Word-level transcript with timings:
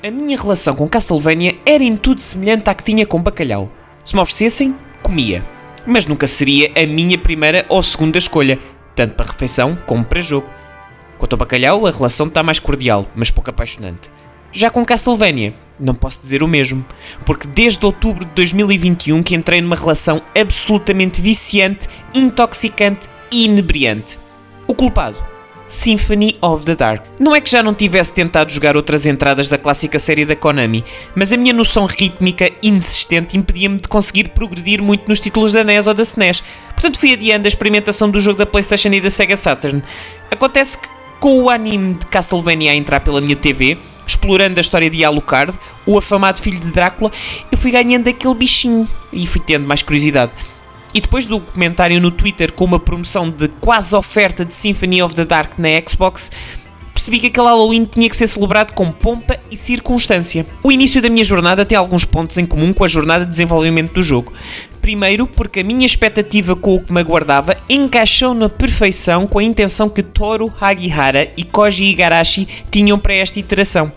A 0.00 0.12
minha 0.12 0.38
relação 0.40 0.76
com 0.76 0.88
Castlevania 0.88 1.58
era 1.66 1.82
em 1.82 1.96
tudo 1.96 2.20
semelhante 2.20 2.70
à 2.70 2.74
que 2.74 2.84
tinha 2.84 3.04
com 3.04 3.20
bacalhau. 3.20 3.68
Se 4.04 4.14
me 4.14 4.20
oferecessem, 4.20 4.76
comia. 5.02 5.44
Mas 5.84 6.06
nunca 6.06 6.28
seria 6.28 6.70
a 6.80 6.86
minha 6.86 7.18
primeira 7.18 7.66
ou 7.68 7.82
segunda 7.82 8.16
escolha, 8.16 8.60
tanto 8.94 9.16
para 9.16 9.26
refeição 9.26 9.76
como 9.86 10.04
para 10.04 10.20
jogo. 10.20 10.48
Quanto 11.18 11.32
ao 11.32 11.38
bacalhau, 11.38 11.84
a 11.84 11.90
relação 11.90 12.28
está 12.28 12.44
mais 12.44 12.60
cordial, 12.60 13.08
mas 13.16 13.32
pouco 13.32 13.50
apaixonante. 13.50 14.08
Já 14.52 14.70
com 14.70 14.84
Castlevania, 14.84 15.52
não 15.80 15.96
posso 15.96 16.20
dizer 16.20 16.44
o 16.44 16.48
mesmo, 16.48 16.86
porque 17.26 17.48
desde 17.48 17.84
outubro 17.84 18.24
de 18.24 18.30
2021 18.36 19.20
que 19.24 19.34
entrei 19.34 19.60
numa 19.60 19.74
relação 19.74 20.22
absolutamente 20.38 21.20
viciante, 21.20 21.88
intoxicante 22.14 23.08
e 23.32 23.46
inebriante. 23.46 24.16
O 24.68 24.76
culpado? 24.76 25.37
Symphony 25.68 26.36
of 26.40 26.64
the 26.64 26.74
Dark. 26.74 27.04
Não 27.20 27.34
é 27.34 27.40
que 27.40 27.50
já 27.50 27.62
não 27.62 27.74
tivesse 27.74 28.12
tentado 28.12 28.50
jogar 28.50 28.76
outras 28.76 29.06
entradas 29.06 29.48
da 29.48 29.58
clássica 29.58 29.98
série 29.98 30.24
da 30.24 30.34
Konami, 30.34 30.82
mas 31.14 31.32
a 31.32 31.36
minha 31.36 31.52
noção 31.52 31.86
rítmica 31.86 32.50
inexistente 32.62 33.36
impedia-me 33.36 33.76
de 33.76 33.86
conseguir 33.86 34.30
progredir 34.30 34.82
muito 34.82 35.06
nos 35.06 35.20
títulos 35.20 35.52
da 35.52 35.62
NES 35.62 35.86
ou 35.86 35.94
da 35.94 36.02
SNES, 36.02 36.42
portanto 36.72 36.98
fui 36.98 37.12
adiando 37.12 37.46
a 37.46 37.48
experimentação 37.48 38.10
do 38.10 38.18
jogo 38.18 38.38
da 38.38 38.46
PlayStation 38.46 38.88
e 38.88 39.00
da 39.00 39.10
Sega 39.10 39.36
Saturn. 39.36 39.82
Acontece 40.30 40.78
que 40.78 40.88
com 41.20 41.44
o 41.44 41.50
anime 41.50 41.94
de 41.94 42.06
Castlevania 42.06 42.72
a 42.72 42.74
entrar 42.74 43.00
pela 43.00 43.20
minha 43.20 43.36
TV, 43.36 43.76
explorando 44.06 44.58
a 44.58 44.62
história 44.62 44.88
de 44.88 45.04
Alucard, 45.04 45.58
o 45.84 45.98
afamado 45.98 46.40
filho 46.40 46.58
de 46.58 46.70
Drácula, 46.70 47.12
eu 47.52 47.58
fui 47.58 47.70
ganhando 47.70 48.08
aquele 48.08 48.34
bichinho 48.34 48.88
e 49.12 49.26
fui 49.26 49.40
tendo 49.40 49.66
mais 49.66 49.82
curiosidade. 49.82 50.32
E 50.94 51.00
depois 51.00 51.26
do 51.26 51.40
comentário 51.40 52.00
no 52.00 52.10
Twitter 52.10 52.52
com 52.52 52.64
uma 52.64 52.80
promoção 52.80 53.30
de 53.30 53.48
quase 53.48 53.94
oferta 53.94 54.44
de 54.44 54.54
Symphony 54.54 55.02
of 55.02 55.14
the 55.14 55.24
Dark 55.24 55.58
na 55.58 55.68
Xbox, 55.86 56.30
percebi 56.94 57.20
que 57.20 57.26
aquele 57.28 57.46
Halloween 57.46 57.84
tinha 57.84 58.08
que 58.08 58.16
ser 58.16 58.26
celebrado 58.26 58.72
com 58.72 58.90
pompa 58.90 59.38
e 59.50 59.56
circunstância. 59.56 60.44
O 60.62 60.72
início 60.72 61.00
da 61.00 61.08
minha 61.08 61.24
jornada 61.24 61.64
tem 61.64 61.78
alguns 61.78 62.04
pontos 62.04 62.36
em 62.38 62.44
comum 62.44 62.72
com 62.72 62.84
a 62.84 62.88
jornada 62.88 63.24
de 63.24 63.30
desenvolvimento 63.30 63.92
do 63.92 64.02
jogo. 64.02 64.32
Primeiro, 64.80 65.26
porque 65.26 65.60
a 65.60 65.64
minha 65.64 65.86
expectativa 65.86 66.56
com 66.56 66.74
o 66.74 66.82
que 66.82 66.92
me 66.92 67.00
aguardava 67.00 67.56
encaixou 67.68 68.34
na 68.34 68.48
perfeição 68.48 69.26
com 69.26 69.38
a 69.38 69.42
intenção 69.42 69.88
que 69.88 70.02
Toru 70.02 70.52
Hagihara 70.60 71.30
e 71.36 71.44
Koji 71.44 71.84
Igarashi 71.84 72.48
tinham 72.70 72.98
para 72.98 73.14
esta 73.14 73.38
iteração. 73.38 73.92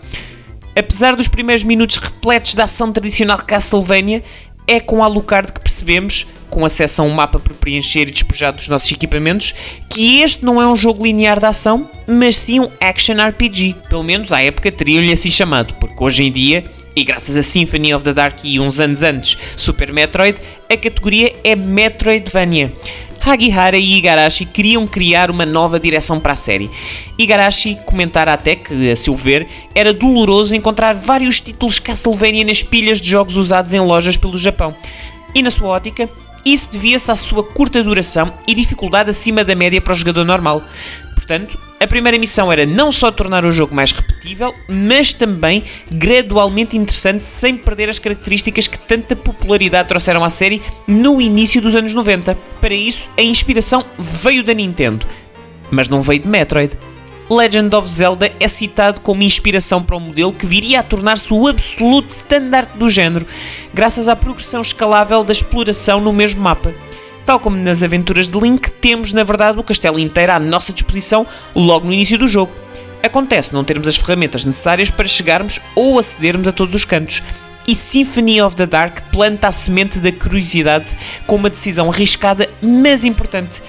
Apesar 0.74 1.14
dos 1.14 1.28
primeiros 1.28 1.64
minutos 1.64 1.98
repletos 1.98 2.54
da 2.54 2.64
ação 2.64 2.90
tradicional 2.92 3.38
Castlevania, 3.38 4.22
é 4.66 4.80
com 4.80 5.02
Alucard 5.02 5.52
que 5.52 5.60
percebemos, 5.60 6.26
com 6.50 6.64
acesso 6.64 7.02
a 7.02 7.04
um 7.04 7.10
mapa 7.10 7.38
por 7.38 7.54
preencher 7.54 8.02
e 8.02 8.10
despejar 8.10 8.52
dos 8.52 8.68
nossos 8.68 8.90
equipamentos, 8.92 9.54
que 9.88 10.20
este 10.20 10.44
não 10.44 10.60
é 10.60 10.66
um 10.66 10.76
jogo 10.76 11.04
linear 11.04 11.38
de 11.38 11.46
ação, 11.46 11.88
mas 12.06 12.36
sim 12.36 12.60
um 12.60 12.70
action 12.80 13.14
RPG. 13.14 13.76
Pelo 13.88 14.02
menos 14.02 14.32
à 14.32 14.42
época 14.42 14.70
teria-lhe 14.70 15.12
assim 15.12 15.30
chamado, 15.30 15.74
porque 15.74 16.02
hoje 16.02 16.24
em 16.24 16.32
dia, 16.32 16.64
e 16.94 17.04
graças 17.04 17.36
a 17.36 17.42
Symphony 17.42 17.94
of 17.94 18.04
the 18.04 18.12
Dark 18.12 18.38
e 18.44 18.60
uns 18.60 18.80
anos 18.80 19.02
antes 19.02 19.38
Super 19.56 19.92
Metroid, 19.92 20.38
a 20.70 20.76
categoria 20.76 21.32
é 21.42 21.56
Metroidvania. 21.56 22.72
Hagihara 23.24 23.78
e 23.78 23.98
Igarashi 23.98 24.44
queriam 24.44 24.84
criar 24.84 25.30
uma 25.30 25.46
nova 25.46 25.78
direção 25.78 26.18
para 26.18 26.32
a 26.32 26.36
série. 26.36 26.68
Igarashi 27.16 27.78
comentara 27.86 28.32
até 28.32 28.56
que, 28.56 28.90
a 28.90 28.96
seu 28.96 29.14
ver, 29.14 29.46
era 29.74 29.92
doloroso 29.92 30.56
encontrar 30.56 30.94
vários 30.94 31.40
títulos 31.40 31.78
Castlevania 31.78 32.44
nas 32.44 32.64
pilhas 32.64 33.00
de 33.00 33.08
jogos 33.08 33.36
usados 33.36 33.72
em 33.72 33.80
lojas 33.80 34.16
pelo 34.16 34.36
Japão. 34.36 34.74
E 35.32 35.40
na 35.40 35.52
sua 35.52 35.68
ótica, 35.68 36.10
isso 36.44 36.68
devia-se 36.72 37.12
à 37.12 37.16
sua 37.16 37.44
curta 37.44 37.80
duração 37.82 38.34
e 38.48 38.54
dificuldade 38.54 39.10
acima 39.10 39.44
da 39.44 39.54
média 39.54 39.80
para 39.80 39.92
o 39.92 39.96
jogador 39.96 40.24
normal. 40.24 40.64
Portanto, 41.32 41.58
a 41.80 41.86
primeira 41.86 42.18
missão 42.18 42.52
era 42.52 42.66
não 42.66 42.92
só 42.92 43.10
tornar 43.10 43.42
o 43.46 43.50
jogo 43.50 43.74
mais 43.74 43.90
repetível, 43.90 44.54
mas 44.68 45.14
também 45.14 45.64
gradualmente 45.90 46.76
interessante 46.76 47.26
sem 47.26 47.56
perder 47.56 47.88
as 47.88 47.98
características 47.98 48.68
que 48.68 48.78
tanta 48.78 49.16
popularidade 49.16 49.88
trouxeram 49.88 50.22
à 50.22 50.28
série 50.28 50.60
no 50.86 51.22
início 51.22 51.62
dos 51.62 51.74
anos 51.74 51.94
90. 51.94 52.36
Para 52.60 52.74
isso, 52.74 53.08
a 53.16 53.22
inspiração 53.22 53.82
veio 53.98 54.42
da 54.42 54.52
Nintendo, 54.52 55.06
mas 55.70 55.88
não 55.88 56.02
veio 56.02 56.20
de 56.20 56.28
Metroid. 56.28 56.76
Legend 57.30 57.74
of 57.76 57.88
Zelda 57.88 58.30
é 58.38 58.46
citado 58.46 59.00
como 59.00 59.22
inspiração 59.22 59.82
para 59.82 59.96
o 59.96 60.00
modelo 60.00 60.34
que 60.34 60.44
viria 60.44 60.80
a 60.80 60.82
tornar-se 60.82 61.32
o 61.32 61.46
absoluto 61.46 62.10
standard 62.10 62.68
do 62.74 62.90
género, 62.90 63.26
graças 63.72 64.06
à 64.06 64.14
progressão 64.14 64.60
escalável 64.60 65.24
da 65.24 65.32
exploração 65.32 65.98
no 65.98 66.12
mesmo 66.12 66.42
mapa. 66.42 66.74
Tal 67.24 67.38
como 67.38 67.56
nas 67.56 67.82
aventuras 67.82 68.28
de 68.28 68.38
Link, 68.38 68.70
temos 68.70 69.12
na 69.12 69.22
verdade 69.22 69.58
o 69.58 69.62
castelo 69.62 69.98
inteiro 69.98 70.32
à 70.32 70.40
nossa 70.40 70.72
disposição 70.72 71.26
logo 71.54 71.86
no 71.86 71.92
início 71.92 72.18
do 72.18 72.26
jogo. 72.26 72.52
Acontece 73.02 73.52
não 73.54 73.64
termos 73.64 73.88
as 73.88 73.96
ferramentas 73.96 74.44
necessárias 74.44 74.90
para 74.90 75.08
chegarmos 75.08 75.60
ou 75.74 75.98
acedermos 75.98 76.48
a 76.48 76.52
todos 76.52 76.74
os 76.74 76.84
cantos. 76.84 77.22
E 77.66 77.74
Symphony 77.74 78.42
of 78.42 78.56
the 78.56 78.66
Dark 78.66 79.02
planta 79.12 79.48
a 79.48 79.52
semente 79.52 80.00
da 80.00 80.10
curiosidade 80.10 80.96
com 81.26 81.36
uma 81.36 81.50
decisão 81.50 81.90
arriscada, 81.90 82.48
mas 82.60 83.04
importante 83.04 83.62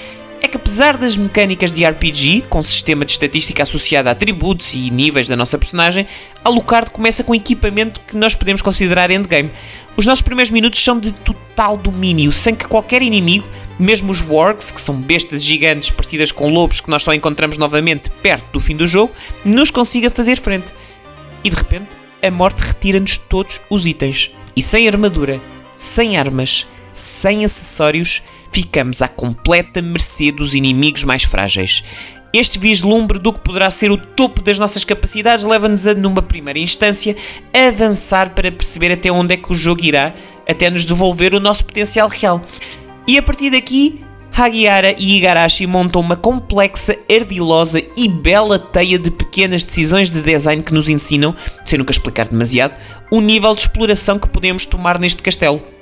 é 0.44 0.48
que 0.50 0.58
apesar 0.58 0.98
das 0.98 1.16
mecânicas 1.16 1.72
de 1.72 1.86
RPG, 1.86 2.44
com 2.50 2.62
sistema 2.62 3.06
de 3.06 3.14
estatística 3.14 3.64
associado 3.64 4.10
a 4.10 4.12
atributos 4.12 4.74
e 4.74 4.92
níveis 4.92 5.30
da 5.30 5.38
nossa 5.38 5.58
personagem, 5.58 6.06
Alucard 6.44 6.92
começa 6.92 7.24
com 7.24 7.34
equipamento 7.34 8.02
que 8.02 8.18
nós 8.18 8.36
podemos 8.36 8.62
considerar 8.62 9.10
endgame. 9.10 9.50
Os 9.96 10.06
nossos 10.06 10.22
primeiros 10.22 10.52
minutos 10.52 10.84
são 10.84 11.00
de 11.00 11.14
total 11.14 11.78
domínio, 11.78 12.30
sem 12.34 12.54
que 12.54 12.68
qualquer 12.68 13.02
inimigo, 13.02 13.48
mesmo 13.80 14.12
os 14.12 14.22
Wargs, 14.22 14.70
que 14.70 14.82
são 14.82 14.96
bestas 14.96 15.42
gigantes 15.42 15.92
parecidas 15.92 16.30
com 16.30 16.52
lobos 16.52 16.82
que 16.82 16.90
nós 16.90 17.04
só 17.04 17.14
encontramos 17.14 17.58
novamente 17.58 18.10
perto 18.22 18.52
do 18.52 18.60
fim 18.60 18.76
do 18.76 18.86
jogo, 18.86 19.14
nos 19.46 19.72
consiga 19.72 20.12
fazer 20.12 20.42
frente. 20.42 20.74
E 21.42 21.50
de 21.50 21.56
repente, 21.56 21.96
a 22.22 22.30
morte 22.30 22.60
retira-nos 22.60 23.18
todos 23.18 23.62
os 23.70 23.86
itens. 23.86 24.32
E 24.58 24.62
sem 24.62 24.90
armadura, 24.90 25.42
sem 25.78 26.18
armas, 26.18 26.68
sem 26.92 27.46
acessórios, 27.46 28.22
ficamos 28.54 29.02
à 29.02 29.08
completa 29.08 29.82
mercê 29.82 30.32
dos 30.32 30.54
inimigos 30.54 31.04
mais 31.04 31.24
frágeis. 31.24 31.84
Este 32.32 32.58
vislumbre 32.58 33.20
do 33.20 33.34
que 33.34 33.40
poderá 33.40 33.70
ser 33.70 33.92
o 33.92 33.98
topo 33.98 34.42
das 34.42 34.58
nossas 34.58 34.84
capacidades 34.84 35.46
leva-nos 35.46 35.86
a, 35.86 35.94
numa 35.94 36.22
primeira 36.22 36.60
instância, 36.60 37.16
avançar 37.54 38.32
para 38.32 38.52
perceber 38.52 38.92
até 38.92 39.12
onde 39.12 39.34
é 39.34 39.38
que 39.38 39.52
o 39.52 39.56
jogo 39.56 39.84
irá, 39.84 40.14
até 40.50 40.70
nos 40.70 40.86
devolver 40.86 41.34
o 41.34 41.40
nosso 41.40 41.66
potencial 41.66 42.08
real. 42.08 42.44
E 43.08 43.18
a 43.18 43.22
partir 43.22 43.52
daqui, 43.52 44.02
Hagiara 44.36 44.96
e 44.98 45.18
Igarashi 45.18 45.68
montam 45.68 46.02
uma 46.02 46.16
complexa, 46.16 46.98
ardilosa 47.12 47.80
e 47.96 48.08
bela 48.08 48.58
teia 48.58 48.98
de 48.98 49.12
pequenas 49.12 49.64
decisões 49.64 50.10
de 50.10 50.22
design 50.22 50.64
que 50.64 50.74
nos 50.74 50.90
ensinam, 50.90 51.36
sem 51.64 51.78
nunca 51.78 51.92
explicar 51.92 52.28
demasiado, 52.28 52.74
o 53.12 53.22
nível 53.22 53.54
de 53.54 53.62
exploração 53.62 54.18
que 54.18 54.28
podemos 54.28 54.66
tomar 54.66 54.98
neste 54.98 55.22
castelo. 55.22 55.73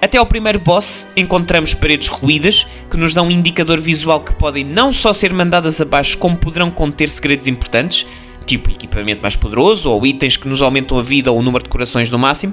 Até 0.00 0.18
ao 0.18 0.26
primeiro 0.26 0.58
boss, 0.58 1.08
encontramos 1.16 1.72
paredes 1.72 2.08
ruídas 2.08 2.66
que 2.90 2.96
nos 2.96 3.14
dão 3.14 3.26
um 3.26 3.30
indicador 3.30 3.80
visual 3.80 4.20
que 4.20 4.34
podem 4.34 4.64
não 4.64 4.92
só 4.92 5.12
ser 5.12 5.32
mandadas 5.32 5.80
abaixo, 5.80 6.18
como 6.18 6.36
poderão 6.36 6.70
conter 6.70 7.08
segredos 7.08 7.46
importantes, 7.46 8.06
tipo 8.44 8.70
equipamento 8.70 9.22
mais 9.22 9.34
poderoso 9.34 9.90
ou 9.90 10.06
itens 10.06 10.36
que 10.36 10.46
nos 10.46 10.60
aumentam 10.60 10.98
a 10.98 11.02
vida 11.02 11.32
ou 11.32 11.38
o 11.38 11.42
número 11.42 11.64
de 11.64 11.70
corações 11.70 12.10
no 12.10 12.18
máximo. 12.18 12.52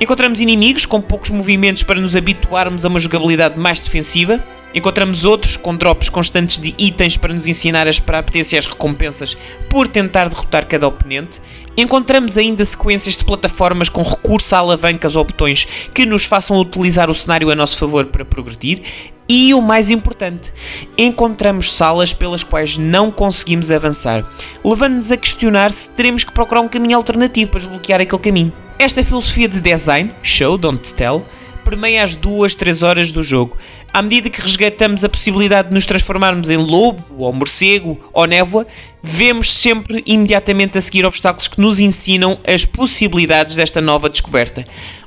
Encontramos 0.00 0.40
inimigos 0.40 0.86
com 0.86 1.00
poucos 1.00 1.30
movimentos 1.30 1.82
para 1.82 2.00
nos 2.00 2.14
habituarmos 2.14 2.84
a 2.84 2.88
uma 2.88 3.00
jogabilidade 3.00 3.58
mais 3.58 3.80
defensiva. 3.80 4.42
Encontramos 4.74 5.24
outros 5.24 5.56
com 5.56 5.74
drops 5.74 6.08
constantes 6.08 6.60
de 6.60 6.74
itens 6.78 7.16
para 7.16 7.32
nos 7.32 7.46
ensinar 7.46 7.86
a 7.86 7.90
esperar 7.90 8.22
potenciais 8.22 8.66
recompensas 8.66 9.36
por 9.68 9.88
tentar 9.88 10.28
derrotar 10.28 10.66
cada 10.66 10.86
oponente. 10.86 11.40
Encontramos 11.76 12.36
ainda 12.36 12.64
sequências 12.64 13.16
de 13.16 13.24
plataformas 13.24 13.88
com 13.88 14.02
recurso 14.02 14.54
a 14.54 14.58
alavancas 14.58 15.16
ou 15.16 15.24
botões 15.24 15.66
que 15.94 16.04
nos 16.04 16.24
façam 16.24 16.58
utilizar 16.58 17.08
o 17.08 17.14
cenário 17.14 17.50
a 17.50 17.54
nosso 17.54 17.78
favor 17.78 18.04
para 18.06 18.24
progredir. 18.24 18.82
E 19.28 19.52
o 19.52 19.60
mais 19.60 19.90
importante, 19.90 20.52
encontramos 20.96 21.70
salas 21.70 22.14
pelas 22.14 22.42
quais 22.42 22.78
não 22.78 23.10
conseguimos 23.10 23.70
avançar, 23.70 24.26
levando-nos 24.64 25.12
a 25.12 25.18
questionar 25.18 25.70
se 25.70 25.90
teremos 25.90 26.24
que 26.24 26.32
procurar 26.32 26.62
um 26.62 26.68
caminho 26.68 26.96
alternativo 26.96 27.50
para 27.50 27.60
desbloquear 27.60 28.00
aquele 28.00 28.22
caminho. 28.22 28.52
Esta 28.78 29.04
filosofia 29.04 29.46
de 29.46 29.60
design, 29.60 30.14
show, 30.22 30.56
don't 30.56 30.94
tell, 30.94 31.26
permeia 31.68 32.02
as 32.02 32.14
duas, 32.14 32.54
três 32.54 32.82
horas 32.82 33.12
do 33.12 33.22
jogo. 33.22 33.56
À 33.92 34.00
medida 34.00 34.30
que 34.30 34.40
resgatamos 34.40 35.04
a 35.04 35.08
possibilidade 35.08 35.68
de 35.68 35.74
nos 35.74 35.84
transformarmos 35.84 36.48
em 36.48 36.56
lobo, 36.56 37.04
ou 37.18 37.30
morcego, 37.30 38.00
ou 38.12 38.26
névoa, 38.26 38.66
vemos 39.02 39.50
sempre 39.50 40.02
imediatamente 40.06 40.78
a 40.78 40.80
seguir 40.80 41.04
obstáculos 41.04 41.46
que 41.46 41.60
nos 41.60 41.78
ensinam 41.78 42.38
as 42.46 42.64
possibilidades 42.64 43.56
desta 43.56 43.82
nova 43.82 44.08
descoberta. 44.08 44.64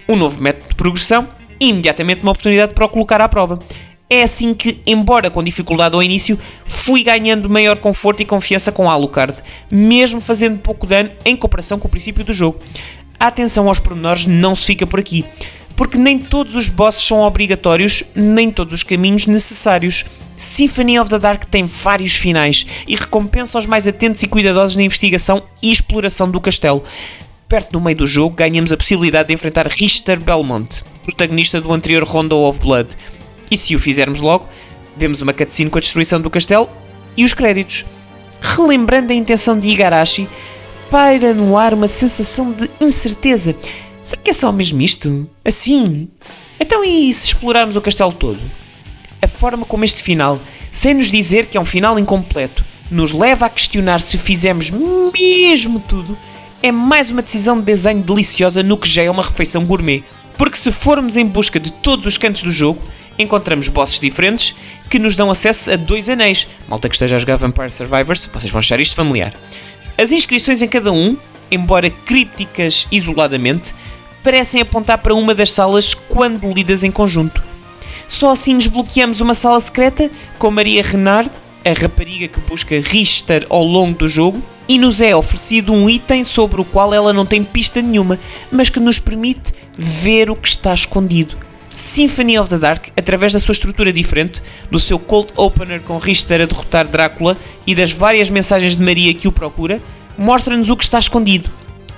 Um 0.07 0.15
novo 0.15 0.39
método 0.39 0.69
de 0.69 0.75
progressão 0.75 1.27
e 1.59 1.69
imediatamente 1.69 2.21
uma 2.21 2.31
oportunidade 2.31 2.75
para 2.75 2.85
o 2.85 2.89
colocar 2.89 3.19
à 3.21 3.27
prova. 3.27 3.57
É 4.07 4.21
assim 4.21 4.53
que, 4.53 4.81
embora 4.85 5.31
com 5.31 5.43
dificuldade 5.43 5.95
ao 5.95 6.03
início, 6.03 6.37
fui 6.65 7.01
ganhando 7.01 7.49
maior 7.49 7.77
conforto 7.77 8.21
e 8.21 8.25
confiança 8.25 8.71
com 8.71 8.89
Alucard, 8.89 9.35
mesmo 9.71 10.21
fazendo 10.21 10.59
pouco 10.59 10.85
dano 10.85 11.09
em 11.25 11.35
comparação 11.35 11.79
com 11.79 11.87
o 11.87 11.91
princípio 11.91 12.23
do 12.23 12.33
jogo. 12.33 12.59
A 13.19 13.27
atenção 13.27 13.67
aos 13.67 13.79
pormenores 13.79 14.27
não 14.27 14.53
se 14.53 14.65
fica 14.65 14.85
por 14.85 14.99
aqui 14.99 15.25
porque 15.81 15.98
nem 15.98 16.19
todos 16.19 16.56
os 16.56 16.69
bosses 16.69 17.07
são 17.07 17.22
obrigatórios, 17.22 18.04
nem 18.13 18.51
todos 18.51 18.72
os 18.72 18.83
caminhos 18.83 19.25
necessários. 19.25 20.06
Symphony 20.38 21.00
of 21.00 21.10
the 21.10 21.18
Dark 21.18 21.45
tem 21.45 21.66
vários 21.66 22.13
finais 22.13 22.68
e 22.88 22.95
recompensa 22.95 23.57
os 23.57 23.66
mais 23.66 23.88
atentos 23.88 24.22
e 24.22 24.28
cuidadosos 24.28 24.78
na 24.78 24.83
investigação 24.83 25.42
e 25.60 25.72
exploração 25.72 26.30
do 26.30 26.39
castelo. 26.39 26.83
Perto 27.50 27.72
do 27.72 27.81
meio 27.81 27.98
do 27.98 28.06
jogo, 28.06 28.36
ganhamos 28.36 28.72
a 28.72 28.78
possibilidade 28.78 29.30
de 29.30 29.33
enfrentar 29.33 29.66
Richter 29.66 30.22
Belmont, 30.22 30.83
protagonista 31.04 31.60
do 31.60 31.74
anterior 31.74 32.04
Rondo 32.04 32.38
of 32.38 32.60
Blood. 32.60 32.95
E 33.50 33.57
se 33.57 33.75
o 33.75 33.80
fizermos 33.80 34.22
logo, 34.22 34.48
vemos 34.95 35.19
uma 35.19 35.33
cutscene 35.33 35.72
com 35.72 35.80
a 35.80 35.81
destruição 35.81 36.22
do 36.22 36.30
castelo 36.30 36.69
e 37.18 37.25
os 37.25 37.33
créditos. 37.33 37.86
Relembrando 38.39 39.13
a 39.13 39.16
intenção 39.16 39.57
de 39.57 39.69
Igarashi, 39.69 40.30
paira 40.92 41.33
no 41.33 41.57
ar 41.57 41.74
uma 41.74 41.88
sensação 41.88 42.51
de 42.51 42.69
incerteza. 42.80 43.56
Será 44.03 44.21
que 44.21 44.31
é 44.31 44.33
só 44.33 44.51
mesmo 44.51 44.81
isto? 44.81 45.30
Assim? 45.45 46.09
Então 46.59 46.83
e 46.83 47.13
se 47.13 47.27
explorarmos 47.27 47.75
o 47.75 47.81
castelo 47.81 48.12
todo? 48.12 48.39
A 49.21 49.27
forma 49.27 49.65
como 49.65 49.83
este 49.83 50.01
final, 50.01 50.42
sem 50.71 50.95
nos 50.95 51.12
dizer 51.12 51.45
que 51.45 51.57
é 51.57 51.62
um 51.62 51.65
final 51.65 52.00
incompleto, 52.00 52.65
nos 52.89 53.12
leva 53.12 53.45
a 53.45 53.50
questionar 53.50 54.01
se 54.01 54.18
fizemos 54.18 54.71
mesmo 54.71 55.80
tudo, 55.80 56.18
é 56.63 56.71
mais 56.71 57.12
uma 57.12 57.21
decisão 57.21 57.59
de 57.59 57.65
desenho 57.65 58.01
deliciosa 58.01 58.63
no 58.63 58.77
que 58.77 58.89
já 58.89 59.03
é 59.03 59.09
uma 59.09 59.24
refeição 59.24 59.65
gourmet. 59.65 60.04
Porque 60.36 60.57
se 60.57 60.71
formos 60.71 61.15
em 61.15 61.25
busca 61.25 61.59
de 61.59 61.71
todos 61.71 62.06
os 62.07 62.18
cantos 62.18 62.42
do 62.42 62.50
jogo, 62.50 62.81
encontramos 63.19 63.68
bosses 63.68 64.00
diferentes 64.00 64.56
que 64.89 64.97
nos 64.97 65.15
dão 65.15 65.30
acesso 65.30 65.71
a 65.71 65.75
dois 65.75 66.09
anéis. 66.09 66.47
Malta 66.68 66.89
que 66.89 66.95
esteja 66.95 67.18
a 67.18 67.19
jogar 67.19 67.38
Vampire 67.38 67.71
Survivors, 67.71 68.27
vocês 68.33 68.51
vão 68.51 68.59
achar 68.59 68.80
isto 68.80 68.95
familiar. 68.95 69.33
As 69.97 70.12
inscrições 70.12 70.62
em 70.63 70.68
cada 70.68 70.92
um, 70.92 71.15
embora 71.51 71.89
crípticas 71.89 72.88
isoladamente, 72.92 73.75
parecem 74.24 74.62
apontar 74.62 75.00
para 75.00 75.13
uma 75.13 75.36
das 75.36 75.51
salas 75.51 75.94
quando 75.94 76.51
lidas 76.51 76.83
em 76.83 76.92
conjunto. 76.92 77.44
Só 78.07 78.31
assim 78.31 78.57
desbloqueamos 78.57 79.21
uma 79.21 79.33
sala 79.33 79.59
secreta 79.59 80.09
com 80.39 80.51
Maria 80.51 80.83
Renard, 80.83 81.31
a 81.63 81.80
rapariga 81.80 82.27
que 82.27 82.39
busca 82.42 82.80
Richter 82.80 83.45
ao 83.50 83.63
longo 83.63 83.98
do 83.98 84.07
jogo, 84.07 84.42
e 84.68 84.77
nos 84.77 85.01
é 85.01 85.15
oferecido 85.15 85.74
um 85.74 85.89
item 85.89 86.24
sobre 86.24 86.62
o 86.62 86.65
qual 86.65 86.94
ela 86.94 87.12
não 87.12 87.25
tem 87.25 87.44
pista 87.44 87.81
nenhuma, 87.81 88.19
mas 88.51 88.69
que 88.69 88.80
nos 88.80 89.00
permite 89.00 89.51
ver 89.77 90.30
o 90.30 90.36
que 90.36 90.47
está 90.47 90.74
escondido. 90.74 91.36
Symphony 91.74 92.38
of 92.38 92.50
the 92.50 92.57
Dark, 92.57 92.88
através 92.97 93.33
da 93.33 93.39
sua 93.39 93.54
estrutura 93.54 93.94
diferente, 93.94 94.42
do 94.69 94.80
seu 94.80 95.00
cold 95.00 95.31
opener 95.36 95.81
com 95.81 95.97
Richter 95.97 96.42
a 96.42 96.45
derrotar 96.45 96.88
Drácula 96.88 97.38
e 97.65 97.74
das 97.74 97.92
várias 97.92 98.30
mensagens 98.30 98.75
de 98.75 98.83
Maria 98.83 99.13
que 99.13 99.27
o 99.27 99.31
procura, 99.31 99.81
mostra-nos 100.17 100.69
o 100.69 100.77
que 100.77 100.83
está 100.83 100.99
escondido. 100.99 101.49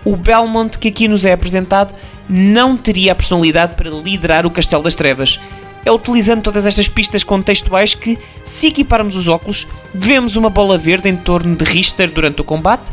O 0.05 0.15
Belmont 0.15 0.77
que 0.77 0.89
aqui 0.89 1.07
nos 1.07 1.25
é 1.25 1.33
apresentado 1.33 1.93
não 2.27 2.75
teria 2.75 3.11
a 3.11 3.15
personalidade 3.15 3.75
para 3.75 3.89
liderar 3.89 4.45
o 4.45 4.51
Castelo 4.51 4.83
das 4.83 4.95
Trevas. 4.95 5.39
É 5.85 5.91
utilizando 5.91 6.41
todas 6.41 6.65
estas 6.65 6.87
pistas 6.87 7.23
contextuais 7.23 7.93
que, 7.93 8.17
se 8.43 8.67
equiparmos 8.67 9.15
os 9.15 9.27
óculos, 9.27 9.67
vemos 9.93 10.35
uma 10.35 10.49
bola 10.49 10.77
verde 10.77 11.09
em 11.09 11.15
torno 11.15 11.55
de 11.55 11.65
Richter 11.65 12.09
durante 12.09 12.41
o 12.41 12.45
combate 12.45 12.89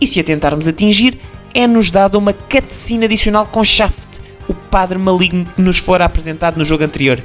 e, 0.00 0.06
se 0.06 0.20
a 0.20 0.24
tentarmos 0.24 0.68
atingir, 0.68 1.18
é-nos 1.54 1.90
dada 1.90 2.18
uma 2.18 2.34
cutscene 2.34 3.06
adicional 3.06 3.46
com 3.46 3.64
Shaft, 3.64 4.20
o 4.46 4.52
padre 4.52 4.98
maligno 4.98 5.46
que 5.56 5.62
nos 5.62 5.78
fora 5.78 6.04
apresentado 6.04 6.58
no 6.58 6.64
jogo 6.64 6.84
anterior. 6.84 7.22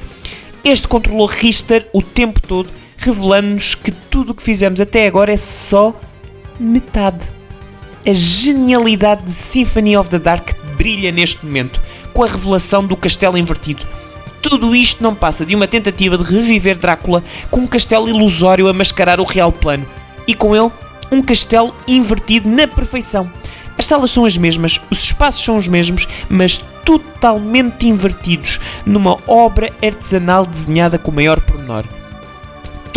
Este 0.63 0.87
controlou 0.87 1.25
Richter 1.25 1.87
o 1.93 2.01
tempo 2.01 2.39
todo, 2.39 2.69
revelando-nos 2.95 3.75
que 3.75 3.91
tudo 3.91 4.31
o 4.31 4.35
que 4.35 4.43
fizemos 4.43 4.79
até 4.79 5.07
agora 5.07 5.33
é 5.33 5.37
só 5.37 5.99
metade. 6.61 7.27
A 8.07 8.13
genialidade 8.13 9.23
de 9.23 9.31
Symphony 9.31 9.97
of 9.97 10.09
the 10.09 10.19
Dark 10.19 10.51
brilha 10.77 11.11
neste 11.11 11.45
momento, 11.45 11.81
com 12.13 12.23
a 12.23 12.27
revelação 12.27 12.85
do 12.85 12.95
castelo 12.95 13.37
invertido. 13.37 13.85
Tudo 14.41 14.75
isto 14.75 15.03
não 15.03 15.13
passa 15.13 15.45
de 15.45 15.55
uma 15.55 15.67
tentativa 15.67 16.17
de 16.17 16.23
reviver 16.23 16.77
Drácula 16.77 17.23
com 17.49 17.61
um 17.61 17.67
castelo 17.67 18.09
ilusório 18.09 18.67
a 18.67 18.73
mascarar 18.73 19.19
o 19.19 19.23
real 19.23 19.51
plano, 19.51 19.85
e 20.27 20.33
com 20.33 20.55
ele, 20.55 20.71
um 21.11 21.21
castelo 21.21 21.75
invertido 21.87 22.49
na 22.49 22.67
perfeição. 22.67 23.31
As 23.77 23.85
salas 23.85 24.11
são 24.11 24.25
as 24.25 24.37
mesmas, 24.37 24.79
os 24.89 25.03
espaços 25.03 25.43
são 25.43 25.57
os 25.57 25.67
mesmos, 25.67 26.07
mas 26.29 26.63
totalmente 26.85 27.87
invertidos, 27.87 28.59
numa 28.85 29.17
obra 29.27 29.71
artesanal 29.83 30.45
desenhada 30.45 30.97
com 30.97 31.11
maior 31.11 31.39
pormenor. 31.41 31.85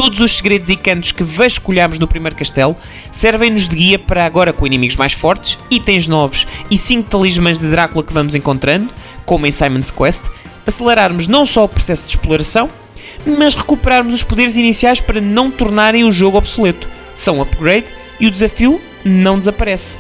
Todos 0.05 0.21
os 0.21 0.37
segredos 0.37 0.69
e 0.69 0.77
cantos 0.77 1.13
que 1.13 1.25
vasculhamos 1.25 1.99
no 1.99 2.07
primeiro 2.07 2.37
castelo 2.37 2.77
servem-nos 3.11 3.67
de 3.67 3.75
guia 3.75 3.99
para 3.99 4.27
agora 4.27 4.53
com 4.53 4.67
inimigos 4.67 4.99
mais 4.99 5.15
fortes, 5.15 5.57
itens 5.71 6.07
novos 6.07 6.47
e 6.71 6.77
5 6.77 7.09
talismãs 7.09 7.59
de 7.59 7.71
Drácula 7.71 8.05
que 8.05 8.13
vamos 8.13 8.35
encontrando, 8.35 8.91
como 9.25 9.47
em 9.47 9.51
Simon's 9.51 9.91
Quest, 9.91 10.25
acelerarmos 10.67 11.27
não 11.27 11.47
só 11.47 11.65
o 11.65 11.69
processo 11.69 12.05
de 12.05 12.11
exploração, 12.11 12.69
mas 13.25 13.55
recuperarmos 13.55 14.15
os 14.17 14.23
poderes 14.23 14.57
iniciais 14.57 15.01
para 15.01 15.23
não 15.23 15.51
tornarem 15.51 16.05
o 16.05 16.13
jogo 16.13 16.37
obsoleto. 16.37 16.87
São 17.15 17.41
upgrade 17.41 17.87
e 18.21 18.27
o 18.27 18.31
desafio 18.31 18.79
não 19.07 19.39
desaparece. 19.39 19.97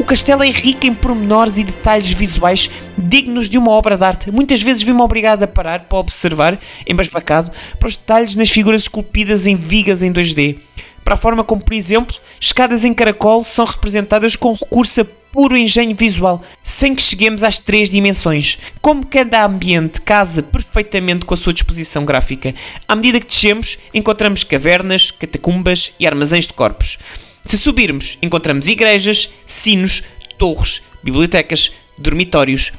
O 0.00 0.04
castelo 0.04 0.42
é 0.42 0.48
rico 0.48 0.86
em 0.86 0.94
pormenores 0.94 1.58
e 1.58 1.62
detalhes 1.62 2.14
visuais 2.14 2.70
dignos 2.96 3.50
de 3.50 3.58
uma 3.58 3.70
obra 3.70 3.98
de 3.98 4.02
arte. 4.02 4.30
Muitas 4.30 4.62
vezes 4.62 4.82
vi-me 4.82 5.02
obrigado 5.02 5.42
a 5.42 5.46
parar 5.46 5.82
para 5.82 5.98
observar, 5.98 6.58
embasbacado, 6.88 7.52
para 7.78 7.86
os 7.86 7.96
detalhes 7.96 8.34
nas 8.34 8.48
figuras 8.48 8.80
esculpidas 8.80 9.46
em 9.46 9.54
vigas 9.54 10.02
em 10.02 10.10
2D. 10.10 10.58
Para 11.04 11.14
a 11.14 11.18
forma 11.18 11.44
como, 11.44 11.62
por 11.62 11.74
exemplo, 11.74 12.16
escadas 12.40 12.82
em 12.82 12.94
caracol 12.94 13.44
são 13.44 13.66
representadas 13.66 14.34
com 14.36 14.54
recurso 14.54 15.02
a 15.02 15.04
puro 15.04 15.54
engenho 15.54 15.94
visual, 15.94 16.40
sem 16.62 16.94
que 16.94 17.02
cheguemos 17.02 17.44
às 17.44 17.58
três 17.58 17.90
dimensões. 17.90 18.56
Como 18.80 19.04
cada 19.04 19.44
ambiente 19.44 20.00
casa 20.00 20.42
perfeitamente 20.42 21.26
com 21.26 21.34
a 21.34 21.36
sua 21.36 21.52
disposição 21.52 22.06
gráfica. 22.06 22.54
À 22.88 22.96
medida 22.96 23.20
que 23.20 23.26
descemos, 23.26 23.76
encontramos 23.92 24.44
cavernas, 24.44 25.10
catacumbas 25.10 25.92
e 26.00 26.06
armazéns 26.06 26.46
de 26.46 26.54
corpos. 26.54 26.96
Se 27.46 27.56
subirmos, 27.56 28.18
encontramos 28.22 28.68
igrejas, 28.68 29.30
sinos, 29.46 30.02
torres, 30.38 30.82
bibliotecas, 31.02 31.72
dormitórios. 31.96 32.72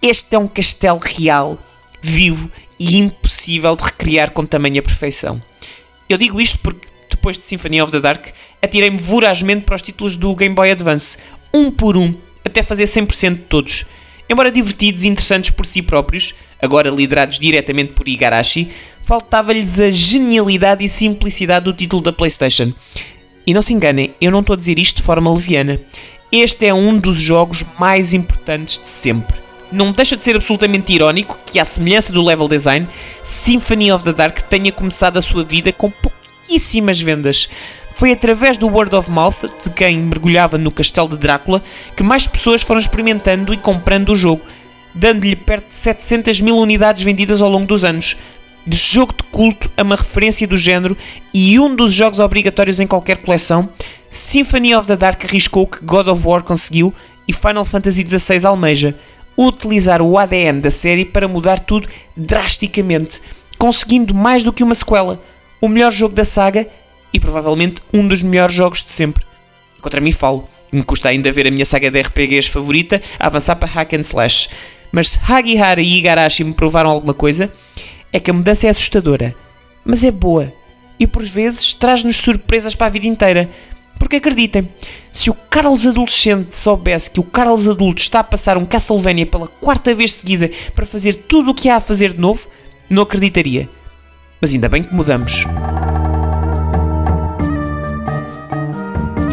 Este 0.00 0.36
é 0.36 0.38
um 0.38 0.48
castelo 0.48 0.98
real, 0.98 1.58
vivo 2.00 2.50
e 2.78 2.96
impossível 2.98 3.76
de 3.76 3.84
recriar 3.84 4.30
com 4.30 4.44
tamanha 4.44 4.82
perfeição. 4.82 5.42
Eu 6.08 6.18
digo 6.18 6.40
isto 6.40 6.58
porque, 6.58 6.86
depois 7.10 7.38
de 7.38 7.44
Symphony 7.44 7.80
of 7.80 7.90
the 7.90 8.00
Dark, 8.00 8.26
atirei-me 8.62 8.98
vorazmente 8.98 9.64
para 9.64 9.76
os 9.76 9.82
títulos 9.82 10.16
do 10.16 10.34
Game 10.34 10.54
Boy 10.54 10.70
Advance, 10.70 11.18
um 11.52 11.70
por 11.70 11.96
um, 11.96 12.14
até 12.44 12.62
fazer 12.62 12.84
100% 12.84 13.30
de 13.34 13.42
todos. 13.42 13.84
Embora 14.28 14.50
divertidos 14.50 15.04
e 15.04 15.08
interessantes 15.08 15.50
por 15.50 15.66
si 15.66 15.82
próprios, 15.82 16.34
agora 16.60 16.90
liderados 16.90 17.38
diretamente 17.38 17.92
por 17.92 18.08
Igarashi, 18.08 18.70
faltava-lhes 19.02 19.78
a 19.80 19.90
genialidade 19.90 20.84
e 20.84 20.88
simplicidade 20.88 21.66
do 21.66 21.72
título 21.72 22.02
da 22.02 22.12
PlayStation. 22.12 22.72
E 23.46 23.52
não 23.52 23.60
se 23.60 23.74
enganem, 23.74 24.14
eu 24.20 24.30
não 24.30 24.40
estou 24.40 24.54
a 24.54 24.56
dizer 24.56 24.78
isto 24.78 24.96
de 24.96 25.02
forma 25.02 25.32
leviana. 25.32 25.80
Este 26.32 26.66
é 26.66 26.74
um 26.74 26.98
dos 26.98 27.20
jogos 27.20 27.64
mais 27.78 28.14
importantes 28.14 28.78
de 28.78 28.88
sempre. 28.88 29.36
Não 29.70 29.92
deixa 29.92 30.16
de 30.16 30.22
ser 30.22 30.34
absolutamente 30.34 30.92
irónico 30.92 31.38
que, 31.44 31.60
à 31.60 31.64
semelhança 31.64 32.12
do 32.12 32.24
level 32.24 32.48
design, 32.48 32.88
Symphony 33.22 33.92
of 33.92 34.04
the 34.04 34.12
Dark 34.12 34.40
tenha 34.42 34.72
começado 34.72 35.18
a 35.18 35.22
sua 35.22 35.44
vida 35.44 35.72
com 35.72 35.90
pouquíssimas 35.90 37.00
vendas. 37.00 37.48
Foi 37.94 38.12
através 38.12 38.56
do 38.56 38.66
word 38.66 38.94
of 38.96 39.10
mouth 39.10 39.42
de 39.62 39.70
quem 39.70 39.98
mergulhava 40.00 40.56
no 40.56 40.70
castelo 40.70 41.08
de 41.08 41.18
Drácula 41.18 41.62
que 41.94 42.02
mais 42.02 42.26
pessoas 42.26 42.62
foram 42.62 42.80
experimentando 42.80 43.52
e 43.52 43.56
comprando 43.56 44.10
o 44.10 44.16
jogo, 44.16 44.42
dando-lhe 44.94 45.36
perto 45.36 45.68
de 45.68 45.74
700 45.74 46.40
mil 46.40 46.56
unidades 46.56 47.02
vendidas 47.02 47.42
ao 47.42 47.50
longo 47.50 47.66
dos 47.66 47.84
anos 47.84 48.16
de 48.66 48.76
jogo 48.76 49.12
de 49.12 49.22
culto 49.24 49.70
a 49.76 49.82
uma 49.82 49.96
referência 49.96 50.46
do 50.46 50.56
género 50.56 50.96
e 51.32 51.58
um 51.58 51.74
dos 51.74 51.92
jogos 51.92 52.18
obrigatórios 52.20 52.80
em 52.80 52.86
qualquer 52.86 53.18
coleção, 53.18 53.68
Symphony 54.08 54.74
of 54.74 54.86
the 54.86 54.96
Dark 54.96 55.24
arriscou 55.24 55.66
que 55.66 55.84
God 55.84 56.08
of 56.08 56.26
War 56.26 56.42
conseguiu 56.42 56.94
e 57.26 57.32
Final 57.32 57.64
Fantasy 57.64 58.06
XVI 58.06 58.46
almeja 58.46 58.94
utilizar 59.36 60.00
o 60.00 60.16
ADN 60.16 60.60
da 60.60 60.70
série 60.70 61.04
para 61.04 61.26
mudar 61.26 61.58
tudo 61.58 61.88
drasticamente, 62.16 63.20
conseguindo 63.58 64.14
mais 64.14 64.42
do 64.44 64.52
que 64.52 64.62
uma 64.62 64.74
sequela, 64.74 65.22
o 65.60 65.68
melhor 65.68 65.90
jogo 65.90 66.14
da 66.14 66.24
saga 66.24 66.68
e 67.12 67.18
provavelmente 67.18 67.82
um 67.92 68.06
dos 68.06 68.22
melhores 68.22 68.54
jogos 68.54 68.82
de 68.82 68.90
sempre. 68.90 69.24
Contra 69.80 70.00
mim 70.00 70.12
falo, 70.12 70.48
me 70.72 70.82
custa 70.82 71.08
ainda 71.08 71.30
ver 71.30 71.46
a 71.46 71.50
minha 71.50 71.66
saga 71.66 71.90
de 71.90 72.00
RPGs 72.00 72.50
favorita 72.50 73.00
avançar 73.18 73.56
para 73.56 73.68
Hack 73.68 73.94
and 73.94 74.00
Slash. 74.00 74.48
Mas 74.90 75.10
se 75.10 75.20
Hagihara 75.20 75.80
e 75.80 75.98
Igarashi 75.98 76.44
me 76.44 76.52
provaram 76.52 76.90
alguma 76.90 77.14
coisa, 77.14 77.52
é 78.14 78.20
que 78.20 78.30
a 78.30 78.34
mudança 78.34 78.68
é 78.68 78.70
assustadora, 78.70 79.34
mas 79.84 80.04
é 80.04 80.10
boa 80.12 80.52
e 81.00 81.04
por 81.04 81.24
vezes 81.24 81.74
traz-nos 81.74 82.18
surpresas 82.18 82.76
para 82.76 82.86
a 82.86 82.90
vida 82.90 83.08
inteira. 83.08 83.50
Porque 83.98 84.16
acreditem, 84.16 84.68
se 85.12 85.30
o 85.30 85.34
Carlos 85.34 85.84
adolescente 85.84 86.56
soubesse 86.56 87.10
que 87.10 87.18
o 87.18 87.24
Carlos 87.24 87.68
adulto 87.68 88.00
está 88.00 88.20
a 88.20 88.24
passar 88.24 88.56
um 88.56 88.64
Castlevania 88.64 89.26
pela 89.26 89.48
quarta 89.48 89.92
vez 89.92 90.14
seguida 90.14 90.48
para 90.76 90.86
fazer 90.86 91.24
tudo 91.28 91.50
o 91.50 91.54
que 91.54 91.68
há 91.68 91.76
a 91.76 91.80
fazer 91.80 92.12
de 92.12 92.20
novo, 92.20 92.48
não 92.88 93.02
acreditaria. 93.02 93.68
Mas 94.40 94.52
ainda 94.52 94.68
bem 94.68 94.84
que 94.84 94.94
mudamos. 94.94 95.44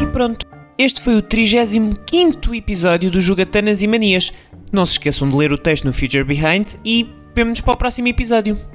E 0.01 0.07
pronto, 0.07 0.47
este 0.75 1.01
foi 1.01 1.17
o 1.17 1.21
35 1.21 2.55
episódio 2.55 3.11
do 3.11 3.21
Jogatanas 3.21 3.83
e 3.83 3.87
Manias. 3.87 4.33
Não 4.71 4.87
se 4.87 4.93
esqueçam 4.93 5.29
de 5.29 5.35
ler 5.35 5.51
o 5.51 5.57
texto 5.57 5.85
no 5.85 5.93
Future 5.93 6.23
Behind 6.23 6.73
e 6.83 7.07
vemo-nos 7.35 7.61
para 7.61 7.73
o 7.73 7.77
próximo 7.77 8.07
episódio. 8.07 8.70